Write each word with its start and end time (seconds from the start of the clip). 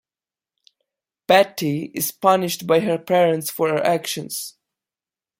Patti 1.27 1.91
is 1.93 2.11
punished 2.11 2.65
by 2.65 2.79
her 2.79 2.97
parents 2.97 3.51
for 3.51 3.69
her 3.69 3.83
actions. 3.83 4.57